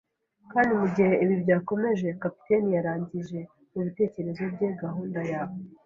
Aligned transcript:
Kandi 0.51 0.71
mugihe 0.81 1.13
ibi 1.23 1.35
byakomeje, 1.43 2.07
capitaine 2.21 2.69
yarangije, 2.77 3.39
mubitekerezo 3.71 4.43
bye, 4.53 4.67
gahunda 4.81 5.19
ya 5.31 5.41